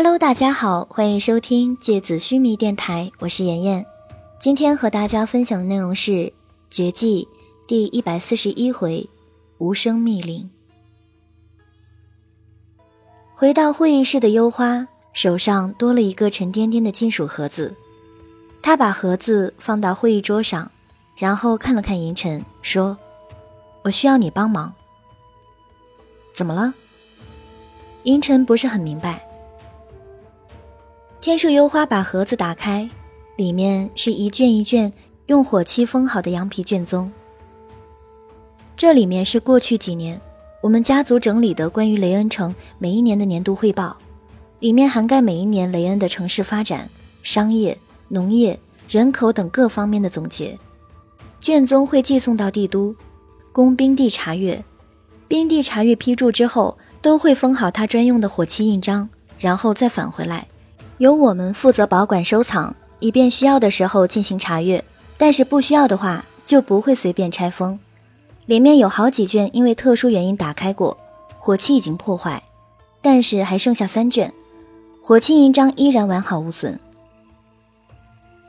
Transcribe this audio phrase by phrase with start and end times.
[0.00, 3.84] Hello，大家好，欢迎收听芥子须弥电台，我是妍妍。
[4.38, 6.12] 今天和大家分享的内容是
[6.70, 7.26] 《绝技》
[7.66, 9.10] 第一百四十一回
[9.58, 10.48] “无声密令”。
[13.34, 17.74] 回到会议室的幽花手上多了一个沉甸甸的金属盒子，
[18.62, 20.70] 他把盒子放到会议桌上，
[21.16, 22.96] 然后看了看银尘，说
[23.82, 24.72] ：“我需要你帮忙。”
[26.32, 26.72] 怎么了？
[28.04, 29.24] 银尘不是很明白。
[31.20, 32.88] 天树幽花把盒子打开，
[33.34, 34.90] 里面是一卷一卷
[35.26, 37.10] 用火漆封好的羊皮卷宗。
[38.76, 40.18] 这里面是过去几年
[40.62, 43.96] 我们家族整理的关于雷恩城每一年的年度汇报，
[44.60, 46.88] 里面涵盖每一年雷恩的城市发展、
[47.24, 48.56] 商业、农业、
[48.88, 50.56] 人口等各方面的总结。
[51.40, 52.94] 卷宗会寄送到帝都，
[53.52, 54.64] 供兵帝查阅。
[55.26, 60.46] 兵帝查阅批注之后，都会封好他专用的火漆印章，然后再返回来，
[60.98, 64.82] 由我们负责保管收藏，以便需要的时候进行查阅。
[65.16, 67.78] 但是不需要的话，就不会随便拆封。
[68.46, 70.96] 里面有好几卷因为特殊原因打开过，
[71.38, 72.42] 火漆已经破坏，
[73.00, 74.32] 但是还剩下三卷，
[75.02, 76.78] 火漆印章依然完好无损。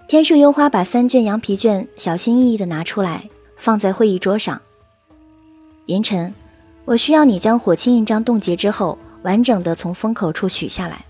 [0.07, 4.59] 天树幽花把三卷羊皮卷小心翼翼地拿出来，放在会议桌上。
[5.85, 6.33] 银尘。
[6.85, 11.05] 我需要你将火漆印章冻结之后，完整的从封口处取下来。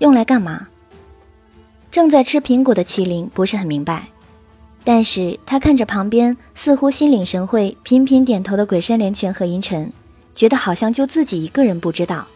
[0.00, 0.66] 用来干嘛？
[1.90, 4.08] 正在吃苹果的麒麟不是很明白，
[4.82, 9.92] 但是他看着旁边似乎心领神会、频频点头的鬼山连泉和银尘，
[10.34, 12.26] 觉得好像就自己一个人不知道。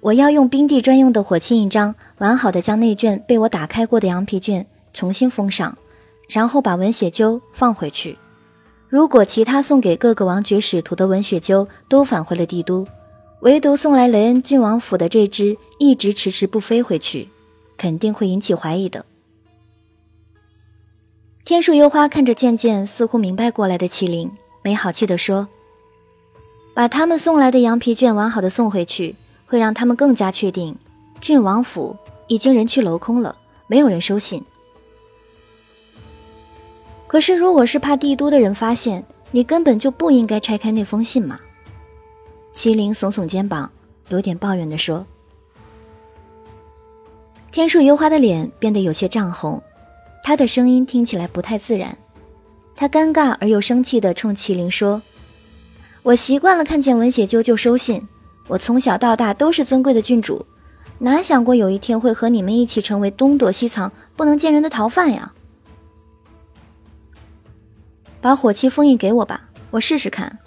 [0.00, 5.76] 我要用冰帝专用的火漆印章，完好的将那卷被我打开过的羊皮卷重新封上，
[6.30, 8.16] 然后把文血鸠放回去。
[8.88, 12.86] 如果其他送给各个王爵使徒的文雪鸠都返回了帝都，
[13.40, 17.28] 唯独送来雷恩郡王府的这只一直迟迟不飞回去，
[17.76, 19.04] 肯定会引起怀疑的。
[21.44, 24.32] 天树幽花看着渐渐似乎明白过来的麒麟，
[24.62, 25.46] 没好气地说
[26.74, 29.14] ：“把他们送来的羊皮卷完好的送回去，
[29.46, 30.74] 会让他们更加确定
[31.20, 31.96] 郡王府
[32.26, 33.36] 已经人去楼空了，
[33.68, 34.42] 没有人收信。”
[37.06, 41.38] 可是，如果是怕帝都的人发现，你根本就不应该拆开那封信嘛。
[42.56, 43.70] 麒麟耸耸肩膀，
[44.08, 45.06] 有点抱怨地说。
[47.52, 49.62] 天树幽花的脸变得有些涨红，
[50.24, 51.96] 他的声音听起来不太自然。
[52.74, 55.02] 他尴尬而又生气地冲麒麟说
[56.02, 58.08] ：“我习惯了看见文血鸠就收信，
[58.48, 60.46] 我从小到大都是尊贵的郡主，
[60.98, 65.34] 哪想过有一天会和你们一起成为东躲西藏、不能见人的逃犯呀？”
[68.22, 70.38] 把火漆封印给我吧，我试试看，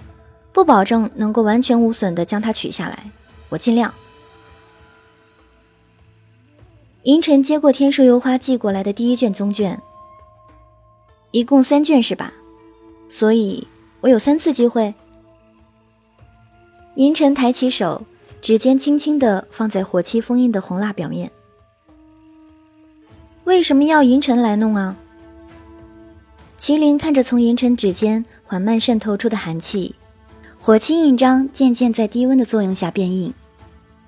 [0.59, 3.11] 不保证能够完全无损的将它取下来，
[3.47, 3.93] 我尽量。
[7.03, 9.81] 银尘接过天树幽花寄过来的第一卷宗卷，
[11.31, 12.33] 一共三卷是吧？
[13.09, 13.65] 所以
[14.01, 14.93] 我有三次机会。
[16.95, 18.03] 银尘抬起手，
[18.41, 21.31] 指尖轻轻的放在火漆封印的红蜡表面。
[23.45, 24.97] 为什么要银尘来弄啊？
[26.57, 29.95] 麒麟看着从银尘指尖缓慢渗透出的寒气，
[30.61, 33.33] 火漆印章渐渐在低温的作用下变硬。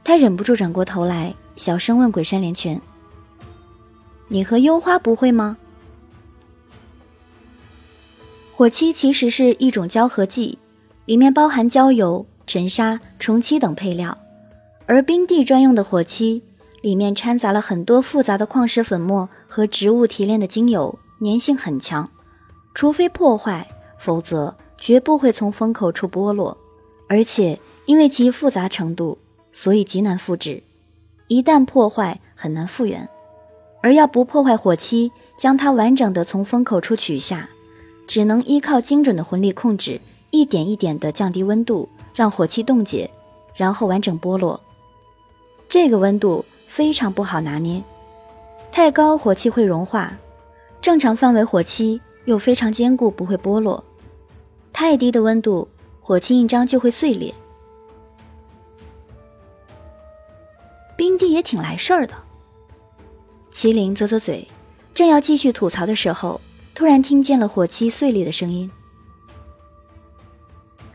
[0.04, 2.80] 他忍不住转过头来，小声问鬼山连泉
[4.28, 5.58] ：“你和幽花不会吗？”
[8.54, 10.60] 火漆其实是一种胶合剂，
[11.06, 14.16] 里面包含焦油、沉沙、虫漆等配料，
[14.86, 16.44] 而冰帝专用的火漆
[16.82, 22.08] 里面掺杂了很多复杂的矿石粉末和植物提炼的精油，粘性很强。
[22.76, 26.58] 除非破坏，否则绝不会从封口处剥落。
[27.08, 29.18] 而且因为其复杂程度，
[29.54, 30.62] 所以极难复制。
[31.28, 33.08] 一旦破坏，很难复原。
[33.82, 37.50] 而要不破坏火漆，将它完整的从封口处取下，
[38.08, 43.10] 只能依靠精准的魂力控制，一点一点的降低温度，让火漆冻结，
[43.56, 44.60] 然后完整剥落。
[45.70, 47.84] 这个温度非常不好拿捏，
[48.72, 50.18] 太高火漆会融化，
[50.82, 52.02] 正常范围火漆。
[52.26, 53.84] 又非常坚固，不会剥落。
[54.82, 55.68] 太低的温度，
[56.00, 57.32] 火漆印章就会碎裂。
[60.98, 62.16] 冰帝也挺来事儿的。
[63.52, 64.48] 麒麟啧啧嘴，
[64.96, 66.42] 正要继续吐槽的时候，
[66.74, 68.72] 突然听见了火漆碎裂的声音。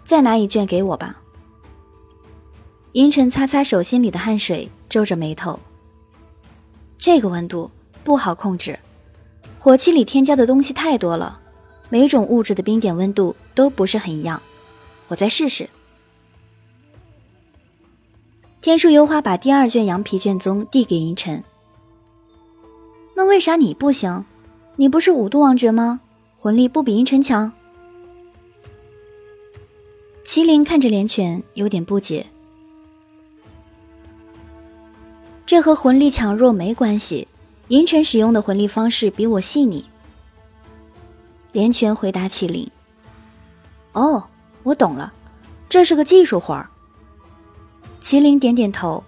[0.05, 1.23] 再拿一卷给我吧。
[2.95, 5.57] 银尘擦擦手心里的汗水，皱着眉头。
[6.99, 7.71] 这个温度
[8.03, 8.77] 不好控制。
[9.61, 11.41] 火漆里添加的东西太多了，
[11.89, 14.41] 每种物质的冰点温度都不是很一样。
[15.09, 15.69] 我再试试。
[18.61, 21.43] 天树幽花把第二卷羊皮卷宗递给银尘。
[23.15, 24.25] 那为啥你不行？
[24.75, 26.01] 你不是五度王爵吗？
[26.39, 27.53] 魂力不比银尘强？
[30.25, 32.27] 麒麟看着连泉，有点不解。
[35.47, 37.29] 这和魂力强弱没关系，
[37.69, 39.89] 银尘使用的魂力方式比我细腻。
[41.53, 42.71] 连泉回答麒麟
[43.93, 44.23] ：“哦，
[44.63, 45.13] 我懂了，
[45.69, 46.69] 这是个技术活儿。”
[48.01, 49.03] 麒麟点点头，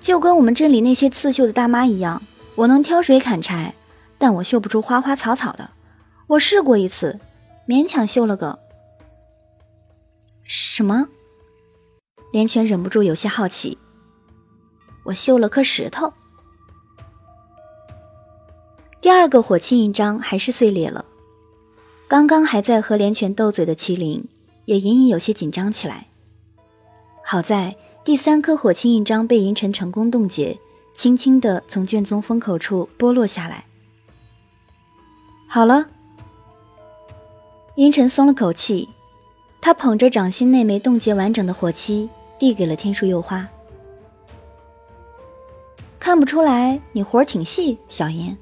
[0.00, 2.22] 就跟我们镇里那些刺绣的大妈一样，
[2.54, 3.74] 我能挑水砍柴，
[4.18, 5.70] 但我绣不出花花草草的。
[6.28, 7.18] 我试过一次，
[7.66, 8.58] 勉强绣了个。
[10.44, 11.08] 什么？
[12.32, 13.78] 连泉忍不住有些好奇。
[15.04, 16.12] 我绣了颗石头。
[19.00, 21.04] 第二个火漆印章还是碎裂了。
[22.12, 24.22] 刚刚还在和连泉斗嘴的麒麟，
[24.66, 26.08] 也隐隐有些紧张起来。
[27.24, 27.74] 好在
[28.04, 30.58] 第三颗火漆印章被银尘成功冻结，
[30.92, 33.64] 轻轻地从卷宗封口处剥落下来。
[35.48, 35.86] 好了，
[37.76, 38.90] 银尘松了口气，
[39.58, 43.48] 他捧着掌心那枚冻结完整的火漆，递给了天树柚花。
[45.98, 48.36] 看不出来，你活儿挺细，小银。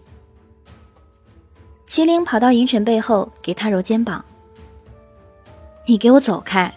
[1.91, 4.25] 麒麟跑到银尘背后，给他揉肩膀。
[5.87, 6.73] 你给我走开！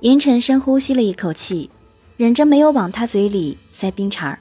[0.00, 1.68] 银尘深呼吸了一口气，
[2.16, 4.38] 忍着没有往他嘴里塞冰碴儿。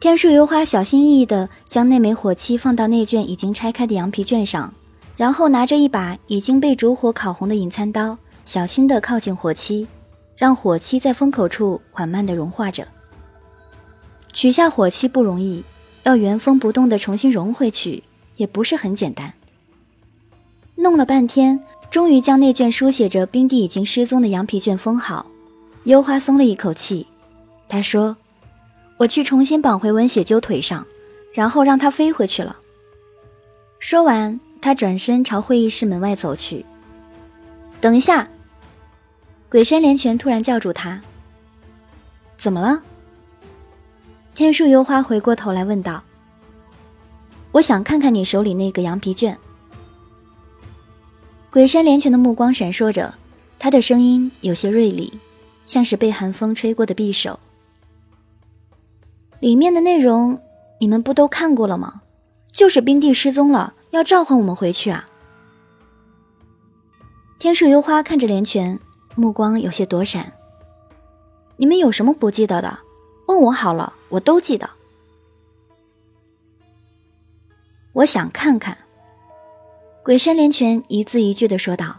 [0.00, 4.74] 天树油花小心翼翼地将那枚火漆放到那卷已经拆开的羊皮卷上，
[5.16, 9.86] 然后拿着一把已经被烛火烤红的银餐刀，小心地靠近火漆。
[10.36, 12.86] 让火漆在封口处缓慢地融化着。
[14.32, 15.64] 取下火漆不容易，
[16.06, 18.04] 要原封不动地重新融回去
[18.36, 19.34] 也不是很简单。
[20.76, 21.58] 弄了半天，
[21.90, 25.26] 终于将那卷书写着冰帝已经失踪的羊皮卷封好。
[25.82, 27.08] 幽花松了一口气，
[27.68, 28.16] 他说
[28.98, 30.86] ：“我去重新绑回文血鸠腿上，
[31.32, 32.56] 然后让它飞回去了。”
[33.80, 36.64] 说完，他转身朝会议室门外走去。
[37.80, 38.28] 等一下。
[39.48, 41.00] 鬼山连泉突然叫住他
[42.38, 42.80] ：“怎么了？”
[44.36, 46.02] 天树幽花回过头来问道
[47.52, 49.38] ：“我想看看你手里那个羊皮卷。”
[51.50, 53.14] 鬼山连泉的目光闪烁着，
[53.58, 55.10] 他的声音有些锐利，
[55.64, 57.40] 像是被寒风吹过的匕首。
[59.40, 60.38] 里面的内容
[60.80, 62.02] 你们不都看过了吗？
[62.52, 65.08] 就是冰帝失踪了，要召唤我们回去啊！
[67.38, 68.78] 天树幽花看着连泉。
[69.14, 70.34] 目光有些躲闪。
[71.56, 72.80] 你们有什么不记得的？
[73.26, 74.70] 问我好了，我都记得。
[77.92, 78.76] 我想看看。
[80.04, 81.96] 鬼山连泉一字一句的说道：“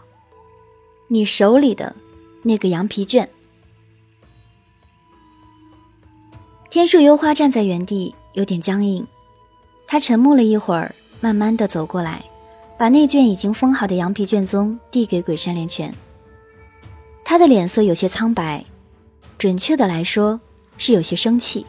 [1.08, 1.94] 你手里的
[2.42, 3.28] 那个羊皮卷。”
[6.70, 9.06] 天树幽花站在原地，有点僵硬。
[9.86, 12.24] 他沉默了一会儿，慢慢的走过来，
[12.78, 15.94] 把那卷已经封好的羊皮卷宗递给鬼山连泉。
[17.24, 18.64] 他的脸色有些苍白，
[19.36, 20.40] 准确的来说
[20.78, 21.66] 是有些生气。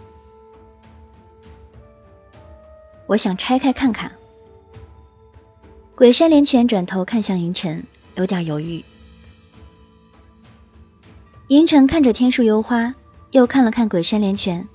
[3.08, 4.10] 我想拆开看看。
[5.96, 7.84] 鬼山连泉转头看向银尘，
[8.16, 8.82] 有点犹豫。
[11.50, 12.96] 银尘看着天树幽花，
[13.32, 14.66] 又看了看鬼山连泉，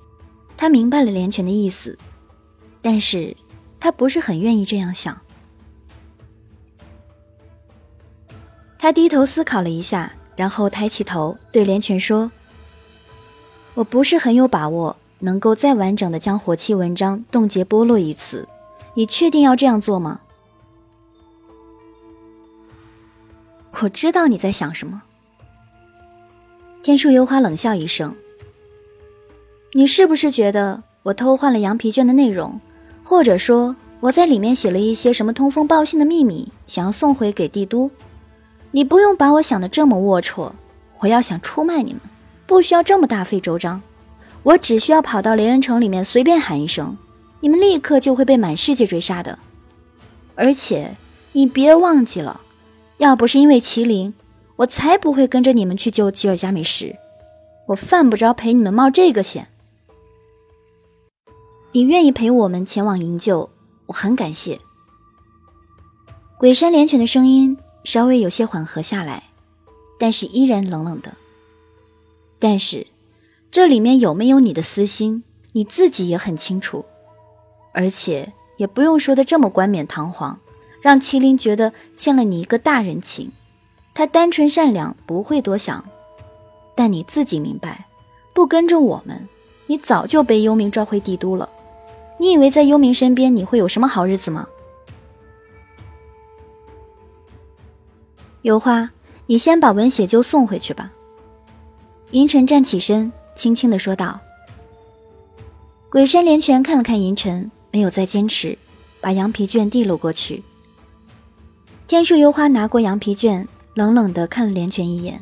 [0.55, 1.97] 他明白了连泉的意思，
[2.81, 3.35] 但是
[3.79, 5.19] 他不是很愿意这样想。
[8.77, 10.13] 他低头思考了一下。
[10.37, 12.29] 然后抬起头对连泉说
[13.75, 18.47] ：“我不是很有把握能够再完整的将火器文章冻结剥落一次，
[18.95, 20.21] 你确定要这样做吗？”
[23.81, 25.03] 我知道你在想什么。
[26.81, 28.15] 天树幽花冷笑一声
[29.73, 32.59] ：“你是不是觉得我偷换了羊皮卷的内容，
[33.03, 37.91] 或者说我在里面写了一些什么通风报信的秘密，想要送回给帝都？”
[38.71, 40.51] 你不用把我想的这么龌龊，
[40.99, 42.01] 我要想出卖你们，
[42.45, 43.81] 不需要这么大费周章，
[44.43, 46.97] 我只需要跑到雷恩城里面随便喊一声，
[47.39, 49.37] 你们立刻就会被满世界追杀的。
[50.35, 50.95] 而且
[51.31, 52.41] 你别忘记了，
[52.97, 54.13] 要不是因为麒麟，
[54.57, 56.95] 我才不会跟着你们去救吉尔加美什，
[57.67, 59.47] 我犯不着陪你们冒这个险。
[61.71, 63.49] 你愿意陪我们前往营救，
[63.87, 64.59] 我很感谢。
[66.37, 67.57] 鬼山连泉的声音。
[67.85, 69.25] 稍微有些缓和下来，
[69.99, 71.13] 但是依然冷冷的。
[72.39, 72.87] 但是，
[73.49, 75.23] 这里面有没有你的私心，
[75.53, 76.85] 你自己也很清楚，
[77.73, 80.39] 而且也不用说的这么冠冕堂皇，
[80.81, 83.31] 让麒麟觉得欠了你一个大人情。
[83.93, 85.83] 他单纯善良，不会多想。
[86.75, 87.87] 但你自己明白，
[88.33, 89.29] 不跟着我们，
[89.67, 91.49] 你早就被幽冥抓回帝都了。
[92.19, 94.47] 你以为在幽冥身边你会有什么好日子吗？
[98.41, 98.91] 有花，
[99.27, 100.91] 你先把文雪鸠送回去吧。
[102.15, 104.17] 银尘站起身，轻轻的说道。
[105.89, 108.57] 鬼山连泉看了看银尘，没有再坚持，
[109.01, 110.41] 把羊皮卷递了过去。
[111.87, 115.19] 天树幽花拿过羊皮卷，冷冷的看了连泉一眼，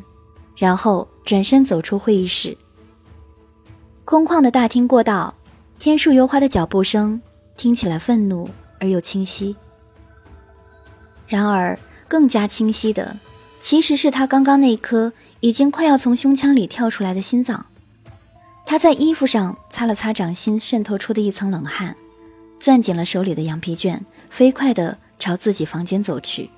[0.55, 2.55] 然后转身走出会议室。
[4.05, 5.33] 空旷的大厅过道，
[5.79, 7.19] 天树幽花的脚步声
[7.57, 8.47] 听起来愤怒
[8.79, 9.55] 而又清晰。
[11.27, 11.75] 然而，
[12.07, 13.17] 更加清晰的，
[13.59, 15.11] 其实是他刚刚那一颗
[15.43, 17.65] 已经快要从胸腔里跳出来的心脏。
[18.65, 21.97] 他在衣服上擦了擦掌心渗透出的一层冷汗，
[22.61, 26.49] 攥紧了手里的羊皮卷，飞快地朝自己房间走去。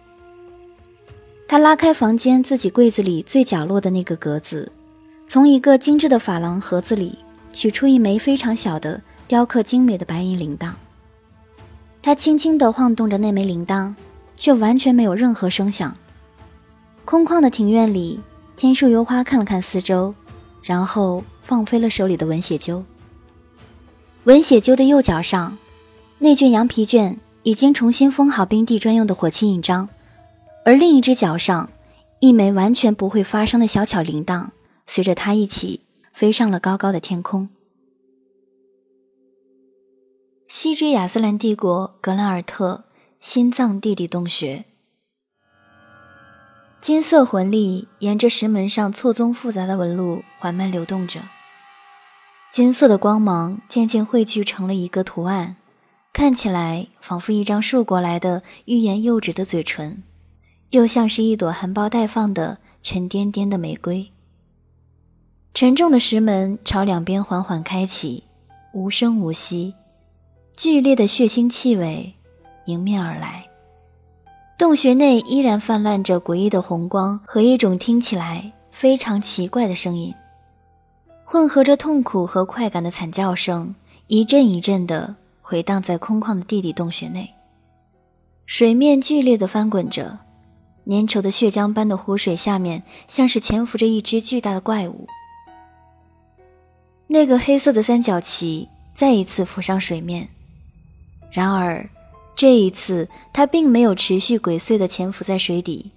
[1.48, 4.72] 他拉开房间自己柜子里最角落的那个格子，
[5.26, 7.18] 从一个精致的珐琅盒子里
[7.52, 10.74] 取出一枚非常小的、雕刻精美的白银铃铛。
[12.04, 13.96] 他轻轻地晃动着那枚铃铛，
[14.38, 15.98] 却完全没有任何声响。
[17.04, 18.20] 空旷的庭院里，
[18.56, 20.14] 天树幽花看了看四周，
[20.64, 21.24] 然后。
[21.46, 22.84] 放飞了手里的文血鸠。
[24.24, 25.60] 文血鸠的右脚上，
[26.18, 29.88] 那卷羊皮卷已经重新封好冰帝专用的火漆印章，
[30.66, 31.70] 而另一只脚上，
[32.20, 34.48] 一枚完全不会发声的小巧铃铛，
[34.88, 35.82] 随着它一起
[36.12, 37.50] 飞上了高高的天空。
[40.48, 42.86] 西之亚斯兰帝国格兰尔特
[43.22, 44.66] 心脏地底洞穴。
[46.86, 51.20] 金色魂力沿着石门上错综复杂的纹路缓慢流动着，
[52.54, 55.56] 金色的光芒渐渐汇聚成了一个图案，
[56.14, 60.04] 看起来仿佛一张竖过来的欲言又止的嘴唇，
[60.70, 64.12] 又像是一朵含苞待放的沉甸甸的玫瑰。
[65.56, 68.24] 沉重的石门朝两边缓缓开启，
[68.76, 69.74] 无声无息，
[70.56, 72.14] 剧烈的血腥气味
[72.68, 73.44] 迎面而来。
[74.58, 80.14] 洞穴内依然泛滥着诡异的红光和一种听起来非常奇怪的声音，
[81.26, 83.76] 混合着痛苦和快感的惨叫声，
[84.08, 87.30] 一阵一阵地回荡在空旷的地底洞穴内。
[88.46, 90.20] 水面剧烈地翻滚着，
[90.86, 95.06] 粘稠的血浆般的湖水下面像是潜伏着一只巨大的怪物。
[97.08, 100.30] 那个黑色的三角旗再一次浮上水面，
[101.30, 101.90] 然而。
[102.36, 105.92] 这一次，它并没有持续鬼祟地潜伏在水底。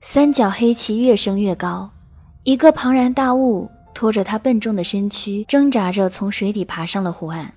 [0.00, 1.90] 三角黑旗越升越高，
[2.44, 7.54] 一个庞然大物拖着它笨重的身躯，挣扎着从水底爬上了湖岸。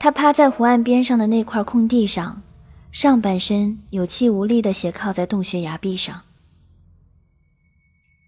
[0.00, 2.42] 它趴在湖岸边上的那块空地上，
[2.90, 6.22] 上半身有气无力地斜靠在洞穴崖壁上。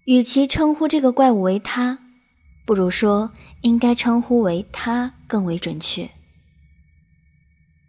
[0.05, 1.97] 与其称呼这个怪物为“它”，
[2.65, 6.09] 不如说应该称呼为“它”更为准确。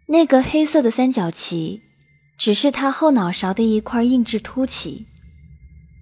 [0.07, 1.83] 那个黑色的三角旗，
[2.37, 5.07] 只是他后脑勺的一块硬质凸起。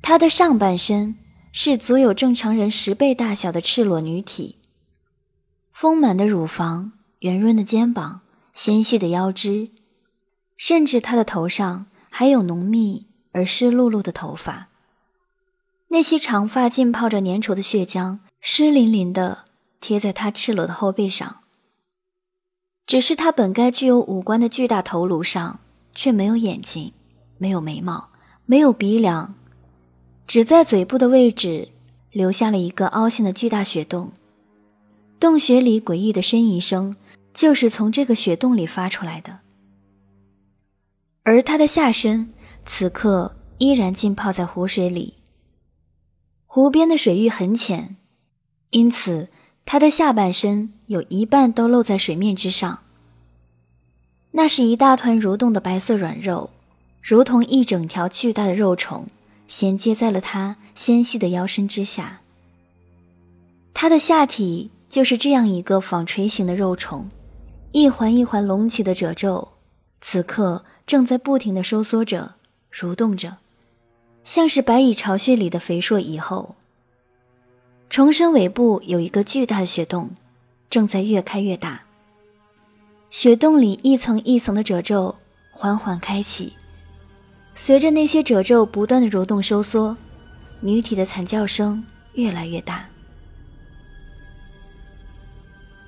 [0.01, 1.15] 他的上半身
[1.51, 4.59] 是足有正常人十倍大小的赤裸女体，
[5.73, 8.21] 丰满的乳房、圆润的肩膀、
[8.53, 9.71] 纤细的腰肢，
[10.55, 14.67] 甚至他的头上还有浓密而湿漉漉的头发。
[15.87, 19.45] 那些长发浸泡着粘稠的血浆，湿淋淋的
[19.79, 21.41] 贴在他赤裸的后背上。
[22.85, 25.59] 只是他本该具有五官的巨大头颅上，
[25.95, 26.93] 却没有眼睛，
[27.39, 28.09] 没有眉毛，
[28.45, 29.33] 没有鼻梁，
[30.27, 31.69] 只在嘴部的位置
[32.11, 34.11] 留下了一个凹陷的巨大血洞。
[35.19, 36.95] 洞穴里诡异的呻吟声，
[37.33, 39.39] 就是从这个血洞里发出来的。
[41.23, 42.31] 而他的下身
[42.63, 45.15] 此刻依然浸泡在湖水里，
[46.45, 47.95] 湖边的水域很浅，
[48.69, 49.29] 因此。
[49.65, 52.81] 他的下半身有一半都露在水面之上，
[54.31, 56.51] 那是一大团蠕动的白色软肉，
[57.01, 59.07] 如同一整条巨大的肉虫，
[59.47, 62.21] 衔接在了他纤细的腰身之下。
[63.73, 67.09] 他的下体就是这样一个纺锤形的肉虫，
[67.71, 69.53] 一环一环隆起的褶皱，
[69.99, 72.35] 此刻正在不停地收缩着、
[72.71, 73.37] 蠕动着，
[74.23, 76.55] 像是白蚁巢穴里的肥硕蚁后。
[77.89, 80.09] 虫身尾部有一个巨大的血洞，
[80.69, 81.83] 正在越开越大。
[83.09, 85.15] 血洞里一层一层的褶皱
[85.51, 86.53] 缓缓开启，
[87.55, 89.95] 随着那些褶皱不断的蠕动收缩，
[90.59, 92.85] 女体的惨叫声越来越大。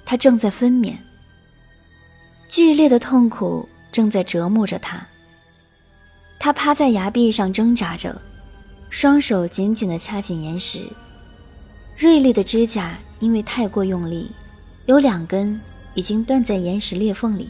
[0.06, 0.96] 她正在分娩，
[2.48, 5.06] 剧烈的痛苦正在折磨着她。
[6.40, 8.22] 她趴在崖壁上挣扎着，
[8.90, 10.88] 双手紧紧地掐紧岩石。
[11.98, 14.30] 锐利的指甲因为太过用力，
[14.86, 15.60] 有两根
[15.96, 17.50] 已经断在岩石裂缝里，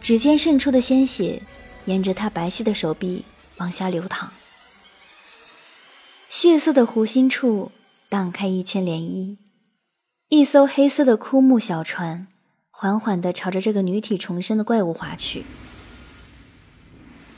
[0.00, 1.42] 指尖渗出的鲜血
[1.86, 3.24] 沿着他白皙的手臂
[3.56, 4.30] 往下流淌，
[6.30, 7.72] 血色的湖心处
[8.08, 9.38] 荡开一圈涟漪，
[10.28, 12.28] 一艘黑色的枯木小船
[12.70, 15.44] 缓缓地朝着这个女体重生的怪物划去。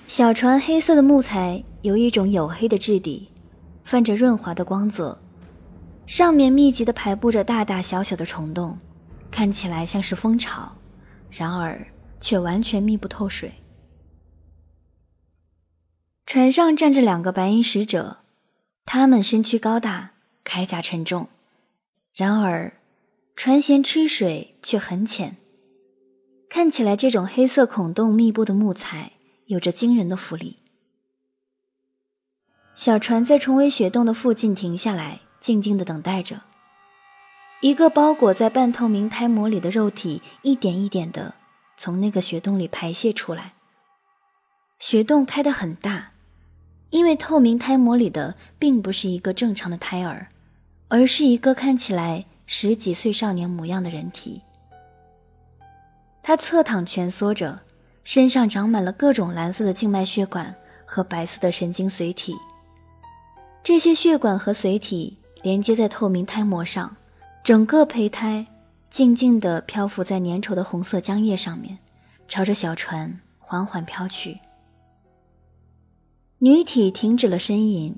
[0.07, 3.31] 小船黑色的木材有一种黝黑的质地，
[3.85, 5.23] 泛着润滑的光泽，
[6.07, 8.79] 上面密集地排布着大大小小的虫洞，
[9.31, 10.73] 看起来像是蜂巢，
[11.31, 11.87] 然而
[12.21, 13.53] 却完全密不透水。
[16.25, 18.19] 船上站着两个白银使者，
[18.85, 20.13] 他们身躯高大，
[20.45, 21.29] 铠甲沉重，
[22.15, 22.73] 然而
[23.35, 25.37] 船舷吃水却很浅，
[26.49, 29.13] 看起来这种黑色孔洞密布的木材。
[29.47, 30.57] 有着惊人的浮力。
[32.75, 36.41] 小船在重围雪洞的附近停下来，静静的等待着。
[37.61, 41.35] 一个包裹在半透明胎膜里的肉体，一点一点的
[41.77, 43.53] 从那个雪洞里排泄出来。
[44.81, 46.11] 雪洞开得很大，
[46.91, 50.27] 因为透明胎膜里的并不是一个正常的胎儿，
[50.89, 54.43] 而是一个看起来十几岁少年模样的人体。
[56.25, 57.61] 他侧躺蜷缩着。
[58.03, 62.37] 身上长满了各种蓝色的静脉血管和白色的神经髓体，
[63.65, 66.97] 这些血管和髓体连接在透明胎膜上，
[67.45, 68.47] 整个胚胎
[68.91, 71.79] 静静地漂浮在粘稠的红色浆液上面，
[72.27, 74.39] 朝着小船缓缓飘去。
[76.39, 77.97] 女体停止了呻吟，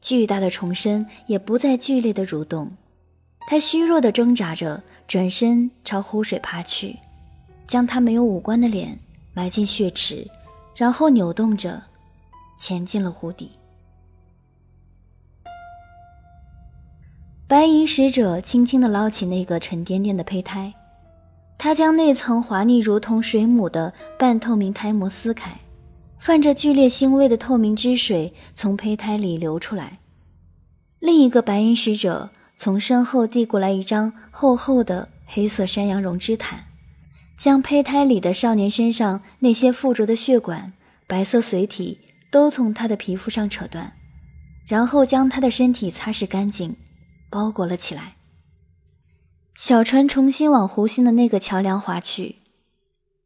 [0.00, 2.70] 巨大的虫身也不再剧烈的蠕动，
[3.48, 6.96] 她虚弱地挣扎着，转身朝湖水爬去，
[7.66, 8.98] 将她没有五官的脸。
[9.34, 10.26] 埋进血池，
[10.74, 11.80] 然后扭动着，
[12.58, 13.52] 潜进了湖底。
[17.48, 20.74] 白银使者轻轻地捞起那个沉甸甸的胚胎，
[21.56, 25.58] 他将那层滑腻如同水母的半透明胎膜撕开，
[26.18, 29.98] 泛着剧烈腥味的透明汁水从胚胎里流出来。
[31.00, 36.66] 另一个白银使者从身后递过来一张厚厚的黑色山羊绒织毯。
[37.38, 40.74] 将胚胎里的少年身上那些附着的血管、
[41.06, 41.98] 白色髓体
[42.30, 43.94] 都从他的皮肤上扯断，
[44.66, 46.76] 然后将他的身体擦拭干净，
[47.30, 48.16] 包裹了起来。
[49.54, 52.36] 小船重新往湖心的那个桥梁划去。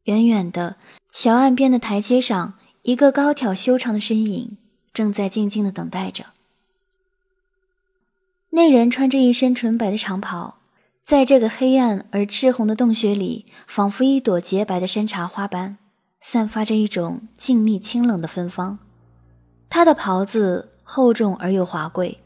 [0.05, 0.77] 远远的
[1.11, 4.57] 桥岸边的台阶上，一个高挑修长的身影
[4.93, 6.25] 正在静静的等待着。
[8.49, 10.59] 那人穿着一身纯白的长袍。
[11.03, 15.77] 在这个黑暗而赤红的洞穴里，仿佛一朵洁白的山茶花般，
[16.21, 18.79] 散发着一种静谧清冷的芬芳。
[19.69, 22.22] 他的袍子厚重而又华贵，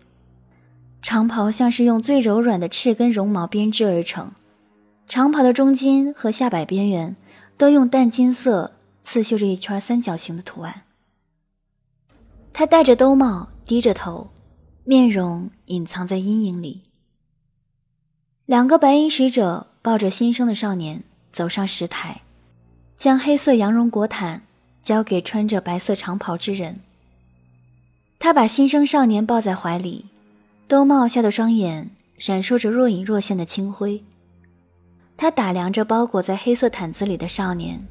[1.08, 4.34] 长袍像是用最柔软的赤根绒毛编织而成。
[5.08, 7.16] 长袍的中间和下摆边缘
[7.58, 10.82] 都用淡金色刺绣着一圈三角形的图案。
[12.52, 14.32] 他戴着兜帽，低着头，
[14.84, 16.82] 面容隐藏在阴影里。
[18.46, 22.24] 两个白衣使者抱着新生的少年走上石台，
[22.98, 24.42] 将黑色羊绒裹毯
[24.84, 26.82] 交给穿着白色长袍之人。
[28.20, 30.08] 他把新生少年抱在怀里，
[30.68, 34.04] 兜帽下的双眼闪烁着若隐若现的清辉。
[35.16, 37.88] 他打量着包裹在黑色毯子里的少年，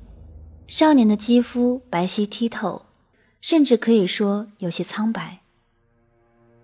[0.67, 2.87] 少年的肌肤白皙剔透，
[3.41, 5.41] 甚至可以说有些苍白。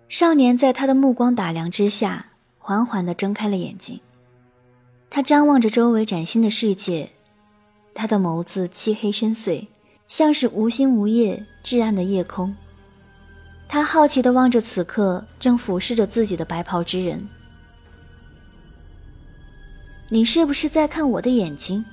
[0.07, 2.27] 少年在他的目光打量之下。
[2.65, 3.99] 缓缓地睁开了眼睛，
[5.09, 7.09] 他张望着周围崭新的世界，
[7.93, 9.67] 他的眸子漆黑深邃，
[10.07, 12.55] 像是无星无夜、至暗的夜空。
[13.67, 17.27] 他好奇地望着此刻正俯视着自己的白袍之人
[20.09, 21.83] ：“你是不是在看我的眼睛？”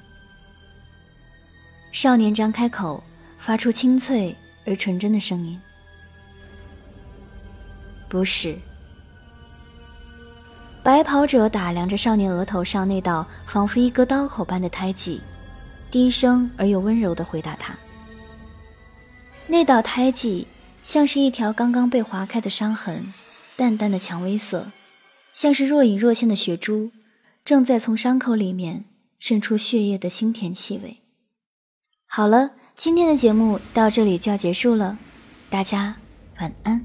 [1.90, 3.02] 少年张开口，
[3.38, 5.58] 发出清脆而纯真的声音
[8.08, 8.56] ：“不是。”
[10.82, 15.20] 白袍者打量着少年额头上那道仿佛一个刀口般的胎记，
[15.90, 17.74] 低声而又温柔地回答他
[19.46, 20.46] ：“那道胎记
[20.82, 23.12] 像是一条刚刚被划开的伤痕，
[23.56, 24.70] 淡淡的蔷薇色，
[25.34, 26.90] 像是若隐若现的血珠，
[27.44, 28.84] 正在从伤口里面
[29.18, 30.98] 渗出血液的腥甜气味。”
[32.06, 34.98] 好了，今天的节目到这里就要结束了，
[35.48, 35.96] 大家
[36.40, 36.84] 晚安。